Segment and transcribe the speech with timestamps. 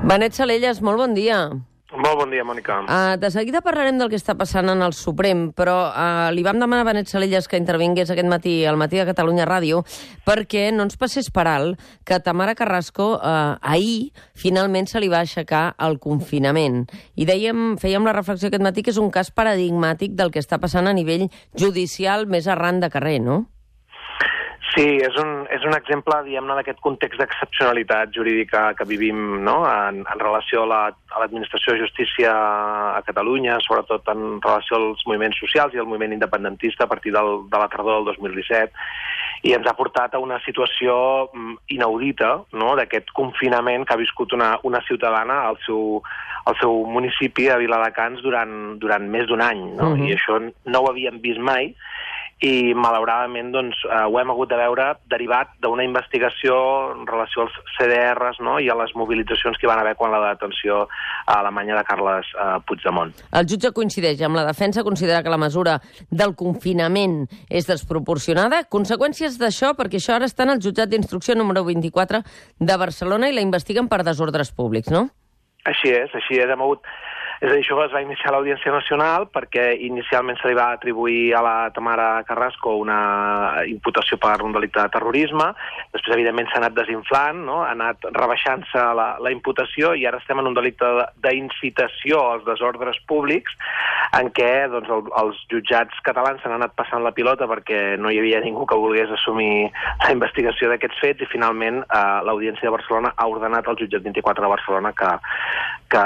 [0.00, 1.50] Benet Salelles, molt bon dia.
[1.90, 2.78] Molt bon dia, Mònica.
[2.86, 6.56] Uh, de seguida parlarem del que està passant en el Suprem, però uh, li vam
[6.62, 9.82] demanar a Benet Salelles que intervingués aquest matí al matí de Catalunya Ràdio
[10.24, 15.20] perquè no ens passés per alt que Tamara Carrasco uh, ahir finalment se li va
[15.20, 16.86] aixecar el confinament.
[17.20, 20.62] I dèiem, fèiem la reflexió aquest matí que és un cas paradigmàtic del que està
[20.62, 21.28] passant a nivell
[21.58, 23.42] judicial més arran de carrer, no?
[24.70, 29.64] Sí, és un, és un exemple, diguem-ne, d'aquest context d'excepcionalitat jurídica que vivim no?
[29.66, 30.68] en, en relació a
[31.18, 32.34] l'administració la, de justícia
[32.98, 37.48] a Catalunya, sobretot en relació als moviments socials i al moviment independentista a partir del,
[37.50, 38.70] de la tardor del 2017,
[39.50, 40.94] i ens ha portat a una situació
[41.32, 42.30] mm, inaudita
[42.60, 42.74] no?
[42.78, 45.98] d'aquest confinament que ha viscut una, una ciutadana al seu,
[46.46, 49.66] al seu municipi, a Viladecans, durant, durant més d'un any.
[49.74, 49.94] No?
[49.94, 50.06] Uh -huh.
[50.06, 51.74] I això no ho havíem vist mai,
[52.40, 56.56] i malauradament doncs, eh, ho hem hagut de veure derivat d'una investigació
[56.94, 58.56] en relació als CDRs no?
[58.60, 60.86] i a les mobilitzacions que hi van haver quan la detenció
[61.26, 63.12] a Alemanya de Carles eh, Puigdemont.
[63.36, 65.76] El jutge coincideix amb la defensa, considera que la mesura
[66.10, 68.64] del confinament és desproporcionada.
[68.72, 72.24] Conseqüències d'això, perquè això ara està en el jutjat d'instrucció número 24
[72.58, 75.10] de Barcelona i la investiguen per desordres públics, no?
[75.68, 76.48] Així és, així és.
[76.48, 76.88] Hem hagut
[77.40, 81.32] és a dir, això es va iniciar l'Audiència Nacional perquè inicialment se li va atribuir
[81.32, 85.46] a la Tamara Carrasco una imputació per un delicte de terrorisme,
[85.94, 87.62] després evidentment s'ha anat desinflant, no?
[87.64, 90.92] ha anat rebaixant-se la, la imputació i ara estem en un delicte
[91.24, 93.56] d'incitació als desordres públics
[94.20, 98.20] en què doncs, el, els jutjats catalans s'han anat passant la pilota perquè no hi
[98.20, 99.70] havia ningú que volgués assumir
[100.04, 104.44] la investigació d'aquests fets i finalment eh, l'Audiència de Barcelona ha ordenat al jutjat 24
[104.44, 105.14] de Barcelona que,
[105.90, 106.02] que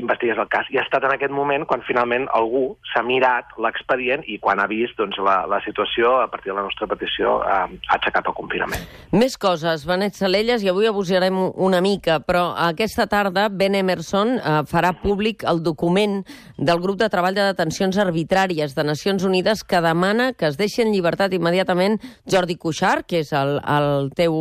[0.00, 4.24] investigués el cas i ha estat en aquest moment quan finalment algú s'ha mirat l'expedient
[4.26, 7.62] i quan ha vist doncs, la, la situació, a partir de la nostra petició, ha,
[7.70, 8.82] ha aixecat el confinament.
[9.14, 14.56] Més coses, Benet Salelles, i avui abusarem una mica, però aquesta tarda Ben Emerson eh,
[14.70, 16.20] farà públic el document
[16.58, 20.82] del grup de treball de detencions arbitràries de Nacions Unides que demana que es deixi
[20.82, 24.34] en llibertat immediatament Jordi Cuixart, que és el, el teu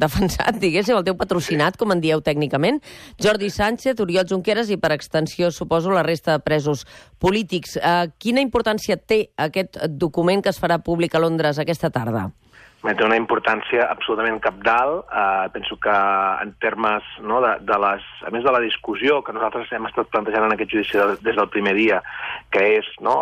[0.00, 2.80] defensat, diguéssim, el teu patrocinat, com en dieu tècnicament,
[3.20, 6.86] Jordi Sánchez, Oriol Junqueras i, per extensió, suposo, la resta de presos
[7.18, 7.74] polítics.
[7.76, 12.28] Eh, quina importància té aquest document que es farà públic a Londres aquesta tarda?
[12.92, 15.06] Té una importància absolutament capdalt.
[15.08, 15.92] Uh, penso que
[16.44, 18.08] en termes no, de, de les...
[18.28, 21.38] A més de la discussió que nosaltres hem estat plantejant en aquest judici de, des
[21.38, 22.02] del primer dia,
[22.52, 23.14] que és no,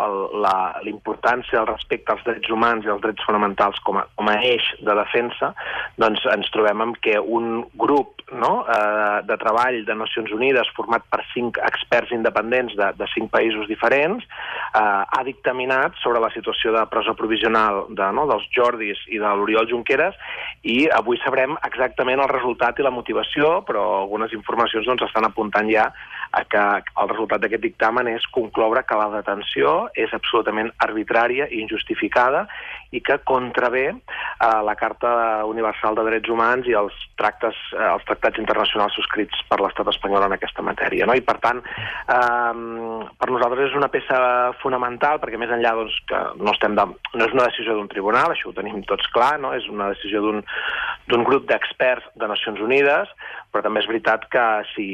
[0.43, 4.35] la importància del respecte als drets humans i als drets fonamentals com a, com a
[4.43, 5.53] eix de defensa,
[6.01, 11.07] doncs ens trobem amb que un grup no, uh, de treball de Nacions Unides format
[11.11, 16.75] per cinc experts independents de, de cinc països diferents uh, ha dictaminat sobre la situació
[16.75, 20.17] de presó provisional de, no, dels Jordis i de l'Oriol l'Oriol Junqueras
[20.63, 25.69] i avui sabrem exactament el resultat i la motivació, però algunes informacions doncs, estan apuntant
[25.69, 25.89] ja
[26.33, 31.61] a que el resultat d'aquest dictamen és concloure que la detenció és absolutament arbitrària i
[31.61, 32.47] injustificada
[32.93, 37.81] i que contravé a eh, la Carta Universal de Drets Humans i els, tractes, eh,
[37.89, 41.07] els tractats internacionals subscrits per l'estat espanyol en aquesta matèria.
[41.09, 41.17] No?
[41.17, 44.19] I, per tant, eh, per nosaltres és una peça
[44.61, 46.87] fonamental, perquè més enllà doncs, que no, estem de,
[47.17, 49.55] no és una decisió d'un tribunal, això ho tenim tots clar, no?
[49.57, 53.09] és una decisió d'un grup d'experts de Nacions Unides,
[53.53, 54.43] però també és veritat que
[54.73, 54.87] si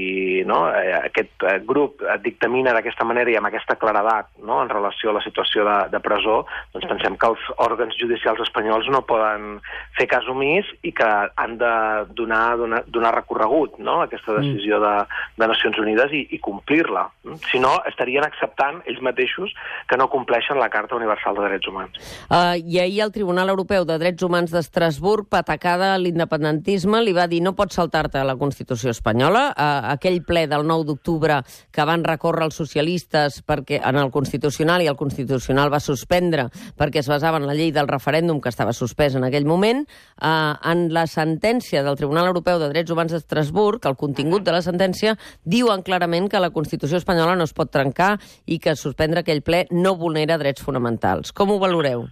[0.48, 5.12] no, eh, aquest eh, grup dictamina d'aquesta manera i amb aquesta claredat no, en relació
[5.12, 6.42] a la situació de, de presó,
[6.74, 9.60] doncs pensem que els òrgans judicials espanyols no poden
[9.98, 11.74] fer cas omís i que han de
[12.18, 14.42] donar, donar, donar recorregut no, aquesta mm.
[14.44, 14.94] decisió de,
[15.40, 17.08] de Nacions Unides i, i complir-la.
[17.50, 19.54] Si no, estarien acceptant ells mateixos
[19.90, 22.00] que no compleixen la Carta Universal de Drets Humans.
[22.30, 27.28] Uh, I ahir el Tribunal Europeu de Drets Humans d'Estrasburg, patacada a l'independentisme, li va
[27.32, 29.50] dir no pots saltar-te la Constitució espanyola.
[29.54, 31.42] Uh, aquell ple del 9 d'octubre
[31.72, 37.04] que van recórrer els socialistes perquè en el Constitucional i el Constitucional va suspendre perquè
[37.04, 39.86] es basava en la llei del referèndum que estava suspès en aquell moment,
[40.20, 44.64] uh, en la sentència del Tribunal Europeu de Drets Humans d'Estrasburg, el contingut de la
[44.66, 45.16] sentència
[45.48, 49.66] diuen clarament que la Constitució espanyola no es pot trencar i que suspendre aquell ple
[49.72, 51.34] no vulnera drets fonamentals.
[51.34, 52.08] Com ho valoreu?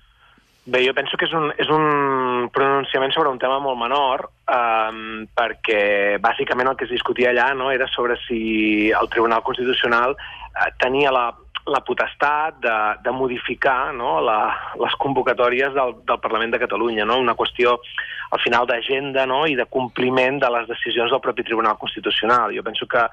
[0.67, 5.21] Bé, jo penso que és un, és un pronunciament sobre un tema molt menor, um,
[5.31, 10.67] perquè bàsicament el que es discutia allà no, era sobre si el Tribunal Constitucional uh,
[10.83, 11.29] tenia la,
[11.67, 14.39] la potestat de, de modificar no, la,
[14.79, 17.19] les convocatòries del, del Parlament de Catalunya, no?
[17.19, 17.77] una qüestió
[18.31, 22.55] al final d'agenda no, i de compliment de les decisions del propi Tribunal Constitucional.
[22.55, 23.03] Jo penso que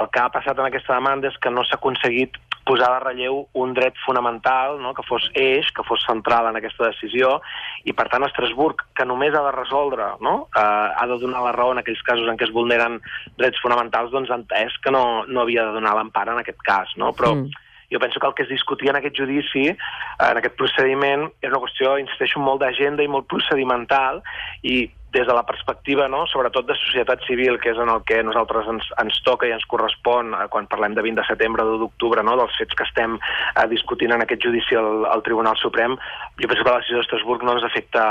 [0.00, 3.40] el que ha passat en aquesta demanda és que no s'ha aconseguit posar de relleu
[3.58, 4.92] un dret fonamental no?
[4.94, 7.40] que fos eix, que fos central en aquesta decisió,
[7.84, 10.36] i per tant Estrasburg, que només ha de resoldre, no?
[10.54, 10.62] eh,
[10.94, 13.00] ha de donar la raó en aquells casos en què es vulneren
[13.40, 16.94] drets fonamentals, doncs ha entès que no, no havia de donar l'empara en aquest cas.
[17.02, 17.10] No?
[17.18, 21.28] Però mm jo penso que el que es discutia en aquest judici, en aquest procediment,
[21.44, 24.22] és una qüestió, insisteixo, molt d'agenda i molt procedimental,
[24.64, 28.22] i des de la perspectiva, no, sobretot de societat civil, que és en el que
[28.24, 31.76] nosaltres ens, ens toca i ens correspon eh, quan parlem de 20 de setembre, o
[31.82, 35.98] d'octubre, no, dels fets que estem eh, discutint en aquest judici al, al Tribunal Suprem,
[36.40, 38.04] jo penso que la decisió d'Estrasburg no ens afecta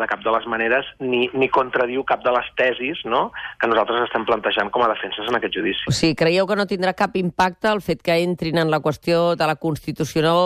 [0.00, 3.28] de cap de les maneres ni, ni contradiu cap de les tesis no,
[3.60, 5.84] que nosaltres estem plantejant com a defenses en aquest judici.
[5.92, 9.36] O sigui, creieu que no tindrà cap impacte el fet que entrin en la qüestió
[9.36, 10.24] de la Constitució?
[10.24, 10.38] No,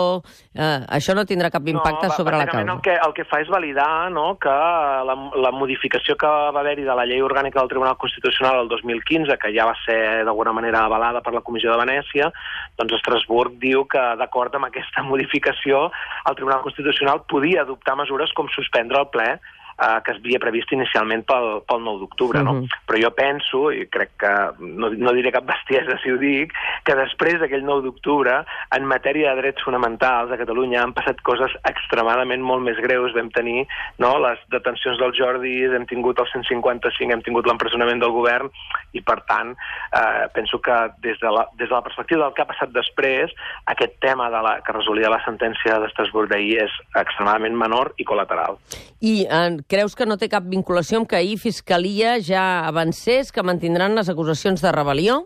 [0.51, 2.67] eh, això no tindrà cap impacte no, sobre la causa?
[2.67, 6.59] El que, el que fa és validar no, que la, la modificació modificació que va
[6.61, 10.53] haver-hi de la llei orgànica del Tribunal Constitucional el 2015, que ja va ser d'alguna
[10.53, 12.31] manera avalada per la Comissió de Venècia,
[12.77, 15.91] doncs Estrasburg diu que d'acord amb aquesta modificació
[16.27, 19.37] el Tribunal Constitucional podia adoptar mesures com suspendre el ple
[19.81, 22.51] eh, que es havia previst inicialment pel, pel 9 d'octubre, no?
[22.51, 22.63] Uh mhm.
[22.65, 22.81] -huh.
[22.87, 26.95] Però jo penso, i crec que no, no diré cap bestiesa si ho dic, que
[26.95, 32.41] després d'aquell 9 d'octubre, en matèria de drets fonamentals a Catalunya han passat coses extremadament
[32.41, 33.13] molt més greus.
[33.13, 33.67] Vam tenir
[33.97, 38.49] no, les detencions del Jordi, hem tingut el 155, hem tingut l'empresonament del govern,
[38.93, 39.55] i per tant,
[39.91, 43.31] eh, penso que des de, la, des de la perspectiva del que ha passat després,
[43.65, 48.59] aquest tema de la, que resolia la sentència d'Estrasburg d'ahir és extremadament menor i col·lateral.
[49.01, 53.45] I en creus que no té cap vinculació amb que ahir Fiscalia ja avancés que
[53.47, 55.23] mantindran les acusacions de rebel·lió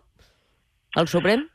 [0.95, 1.47] al Suprem?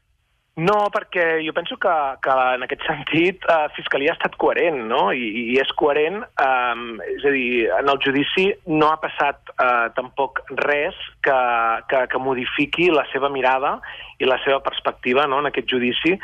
[0.61, 5.07] No, perquè jo penso que, que en aquest sentit eh, Fiscalia ha estat coherent, no?
[5.15, 7.47] I, i és coherent, eh, és a dir,
[7.79, 11.39] en el judici no ha passat eh, tampoc res que,
[11.89, 13.79] que, que modifiqui la seva mirada
[14.21, 15.39] i la seva perspectiva no?
[15.41, 16.19] en aquest judici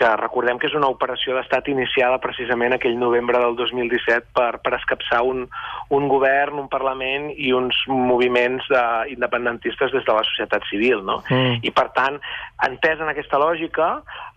[0.00, 4.72] que recordem que és una operació d'estat iniciada precisament aquell novembre del 2017 per, per
[4.78, 5.42] escapçar un,
[5.92, 11.02] un govern, un Parlament i uns moviments de, independentistes des de la societat civil.
[11.04, 11.18] No?
[11.28, 11.58] Mm.
[11.68, 12.16] I, per tant,
[12.64, 13.90] entès en aquesta lògica,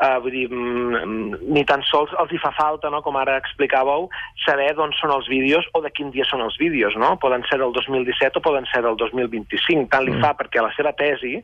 [0.03, 2.99] eh, vull dir, mm, ni tan sols els hi fa falta, no?
[3.05, 4.09] com ara explicàveu,
[4.43, 6.99] saber d'on són els vídeos o de quin dia són els vídeos.
[6.99, 7.15] No?
[7.23, 9.87] Poden ser del 2017 o poden ser del 2025.
[9.95, 10.27] Tant li mm.
[10.27, 11.37] fa perquè la seva tesi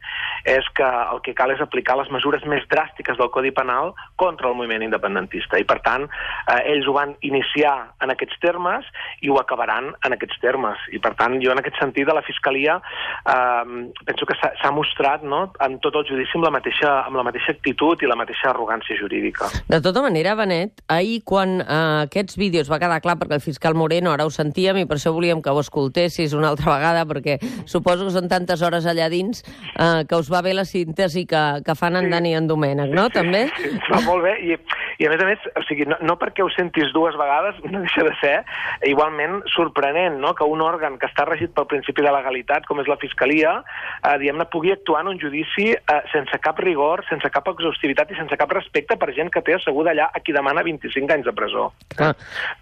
[0.43, 4.49] és que el que cal és aplicar les mesures més dràstiques del Codi Penal contra
[4.49, 5.59] el moviment independentista.
[5.59, 8.87] I, per tant, eh, ells ho van iniciar en aquests termes
[9.21, 10.79] i ho acabaran en aquests termes.
[10.93, 15.23] I, per tant, jo en aquest sentit de la Fiscalia eh, penso que s'ha mostrat
[15.23, 18.51] no, en tot el judici amb la, mateixa, amb la mateixa actitud i la mateixa
[18.53, 19.49] arrogància jurídica.
[19.69, 23.77] De tota manera, Benet, ahir quan eh, aquests vídeos va quedar clar, perquè el fiscal
[23.77, 27.39] Moreno, ara ho sentíem, i per això volíem que ho escoltessis una altra vegada, perquè
[27.69, 31.43] suposo que són tantes hores allà dins eh, que us va bé la síntesi que,
[31.65, 33.07] que fan en Dani i en Domènec, no?
[33.13, 33.45] També?
[33.59, 33.73] Sí,
[34.05, 34.57] molt bé, i,
[34.99, 37.83] i a més a més, o sigui, no, no perquè ho sentis dues vegades, no
[37.83, 38.35] deixa de ser
[38.89, 42.89] igualment sorprenent, no?, que un òrgan que està regit pel principi de legalitat, com és
[42.89, 43.59] la Fiscalia,
[44.03, 48.19] eh, diguem-ne, pugui actuar en un judici eh, sense cap rigor, sense cap exhaustivitat i
[48.19, 51.35] sense cap respecte per gent que té asseguda allà a qui demana 25 anys de
[51.35, 51.69] presó.
[51.99, 52.11] Ah.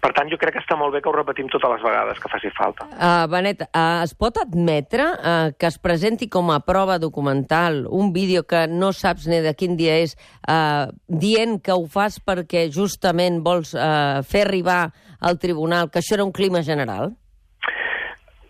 [0.02, 2.30] Per tant, jo crec que està molt bé que ho repetim totes les vegades que
[2.32, 2.86] faci falta.
[2.94, 8.12] Uh, Benet, uh, es pot admetre uh, que es presenti com a prova documental un
[8.12, 10.16] vídeo que no saps ni de quin dia és,
[10.48, 10.88] uh,
[11.20, 14.86] dient que ho fas perquè justament vols eh, fer arribar
[15.20, 17.12] al tribunal que això era un clima general?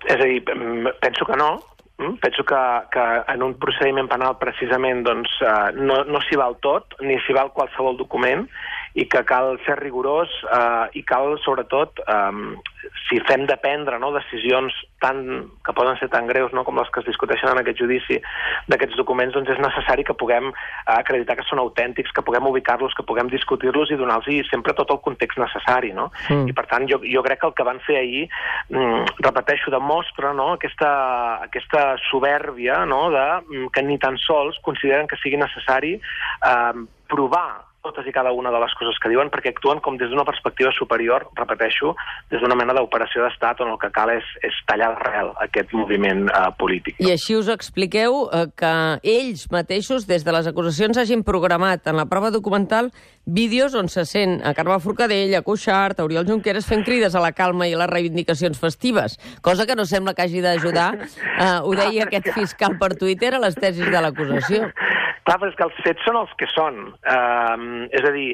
[0.08, 1.50] És a dir, penso que no,
[1.98, 6.56] mm, Penso que, que en un procediment penal precisament doncs, eh, no, no s'hi val
[6.64, 8.46] tot, ni s'hi val qualsevol document,
[8.98, 14.10] i que cal ser rigorós eh, i cal, sobretot, eh, si fem de prendre no,
[14.16, 15.20] decisions tan,
[15.64, 18.18] que poden ser tan greus no, com les que es discuteixen en aquest judici
[18.70, 22.96] d'aquests documents, doncs és necessari que puguem eh, acreditar que són autèntics, que puguem ubicar-los,
[22.98, 25.92] que puguem discutir-los i donar-los sempre tot el context necessari.
[25.94, 26.08] No?
[26.26, 26.50] Mm.
[26.50, 28.26] I, per tant, jo, jo crec que el que van fer ahir,
[28.72, 30.90] mm, repeteixo, demostra no, aquesta,
[31.46, 37.68] aquesta soberbia no, de, mm, que ni tan sols consideren que sigui necessari eh, provar
[37.88, 40.70] totes i cada una de les coses que diuen perquè actuen com des d'una perspectiva
[40.76, 41.94] superior, repeteixo,
[42.30, 46.26] des d'una mena d'operació d'estat on el que cal és, és tallar d'arrel aquest moviment
[46.28, 46.98] uh, polític.
[47.02, 51.98] I així us expliqueu uh, que ells mateixos, des de les acusacions, hagin programat en
[51.98, 52.92] la prova documental
[53.28, 57.20] vídeos on se sent a Carme Forcadell, a Cuixart, a Oriol Junqueras fent crides a
[57.20, 61.60] la calma i a les reivindicacions festives, cosa que no sembla que hagi d'ajudar, uh,
[61.64, 64.72] ho deia aquest fiscal per Twitter, a les tesis de l'acusació.
[65.28, 66.76] Clar, és que els fets són els que són.
[67.04, 68.30] Uh, és a dir,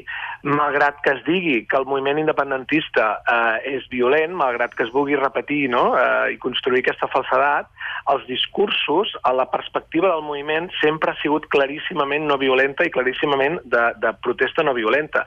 [0.47, 5.17] malgrat que es digui que el moviment independentista uh, és violent, malgrat que es vulgui
[5.19, 5.89] repetir no?
[5.91, 7.67] uh, i construir aquesta falsedat,
[8.13, 13.59] els discursos, a la perspectiva del moviment, sempre ha sigut claríssimament no violenta i claríssimament
[13.67, 15.25] de, de protesta no violenta.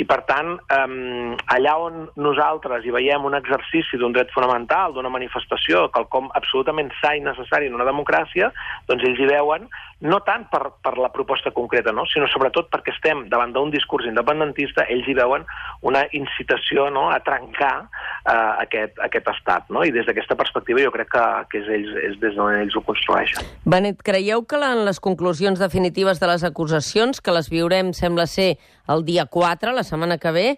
[0.00, 5.12] I, per tant, um, allà on nosaltres hi veiem un exercici d'un dret fonamental, d'una
[5.12, 8.48] manifestació, quelcom absolutament sa i necessari en una democràcia,
[8.88, 9.68] doncs ells hi veuen
[10.02, 12.04] no tant per, per la proposta concreta, no?
[12.10, 15.46] sinó sobretot perquè estem davant d'un discurs independentista, ells hi veuen
[15.86, 17.08] una incitació no?
[17.14, 19.70] a trencar eh, aquest, aquest estat.
[19.70, 19.84] No?
[19.86, 22.82] I des d'aquesta perspectiva jo crec que, que és, ells, és des d'on ells ho
[22.86, 23.46] construeixen.
[23.64, 28.56] Benet, creieu que en les conclusions definitives de les acusacions, que les viurem, sembla ser,
[28.90, 30.48] el dia 4, la setmana que ve,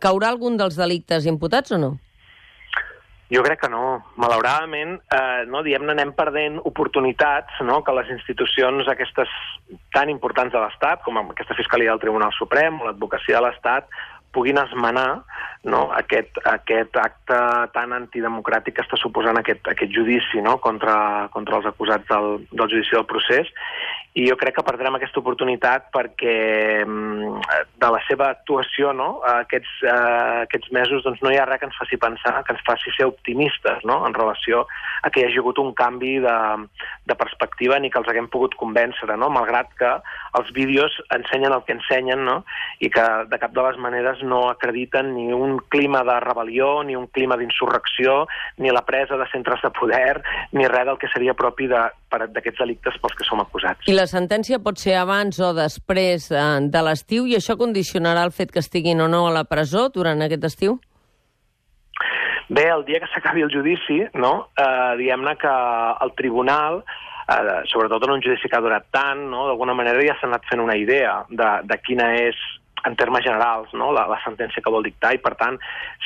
[0.00, 1.96] caurà algun dels delictes imputats o no?
[3.32, 4.02] Jo crec que no.
[4.20, 9.30] Malauradament, eh, no, diguem-ne, anem perdent oportunitats no, que les institucions aquestes
[9.96, 13.88] tan importants de l'Estat, com aquesta Fiscalia del Tribunal Suprem o l'advocacia de l'Estat,
[14.32, 15.22] puguin esmenar
[15.68, 17.38] no, aquest, aquest acte
[17.74, 22.72] tan antidemocràtic que està suposant aquest, aquest judici no, contra, contra els acusats del, del
[22.72, 23.52] judici del procés
[24.14, 27.38] i jo crec que perdrem aquesta oportunitat perquè mm,
[27.80, 31.68] de la seva actuació no, aquests, uh, aquests mesos doncs, no hi ha res que
[31.70, 34.66] ens faci pensar, que ens faci ser optimistes no, en relació
[35.02, 36.36] a que hi hagi hagut un canvi de,
[37.08, 39.94] de perspectiva ni que els haguem pogut convèncer, no, malgrat que
[40.38, 42.42] els vídeos ensenyen el que ensenyen no,
[42.84, 47.00] i que de cap de les maneres no acrediten ni un clima de rebel·lió, ni
[47.00, 48.26] un clima d'insurrecció,
[48.60, 50.20] ni la presa de centres de poder,
[50.52, 51.70] ni res del que seria propi
[52.12, 53.88] d'aquests de, delictes pels que som acusats.
[53.88, 58.34] I la sentència pot ser abans o després eh, de l'estiu i això condicionarà el
[58.36, 60.80] fet que estiguin o no a la presó durant aquest estiu?
[62.52, 65.52] Bé, el dia que s'acabi el judici, no, eh, diguem-ne que
[66.04, 66.82] el tribunal
[67.28, 69.46] eh, sobretot en un judici que ha durat tant, no?
[69.48, 72.36] d'alguna manera ja s'ha anat fent una idea de, de quina és
[72.84, 73.92] en termes generals, no?
[73.94, 75.58] la, la sentència que vol dictar, i per tant,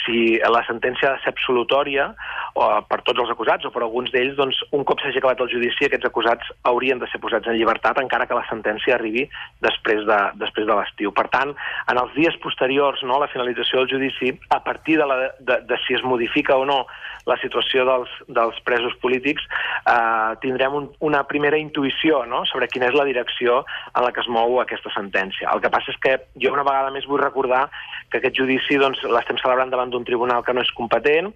[0.05, 2.11] si la sentència ha de ser absolutòria
[2.57, 5.53] o per tots els acusats o per alguns d'ells, doncs un cop s'hagi acabat el
[5.53, 9.27] judici, aquests acusats haurien de ser posats en llibertat encara que la sentència arribi
[9.65, 11.13] després de, després de l'estiu.
[11.17, 11.55] Per tant,
[11.91, 15.61] en els dies posteriors no, a la finalització del judici, a partir de, la, de,
[15.69, 16.85] de si es modifica o no
[17.27, 19.45] la situació dels, dels presos polítics,
[19.83, 22.45] eh, tindrem un, una primera intuïció no?
[22.47, 25.51] sobre quina és la direcció en la que es mou aquesta sentència.
[25.53, 27.67] El que passa és que jo una vegada més vull recordar
[28.11, 31.33] que aquest judici doncs, l'estem celebrant davant d'un tribunal que no és competent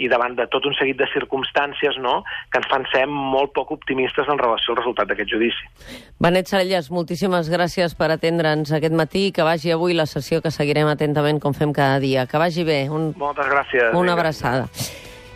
[0.00, 2.20] i davant de tot un seguit de circumstàncies no?
[2.52, 5.68] que ens fan ser molt poc optimistes en relació al resultat d'aquest judici.
[6.22, 10.54] Benet Sarelles, moltíssimes gràcies per atendre'ns aquest matí i que vagi avui la sessió que
[10.54, 12.26] seguirem atentament com fem cada dia.
[12.30, 12.82] Que vagi bé.
[12.90, 13.12] Un...
[13.18, 13.92] Moltes gràcies.
[13.98, 14.68] Una abraçada.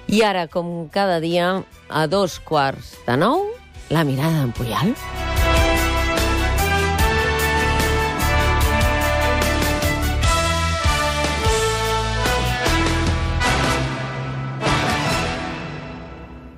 [0.07, 1.51] I ara, com cada dia,
[1.91, 3.49] a dos quarts de nou,
[3.91, 4.95] la mirada en Puyal.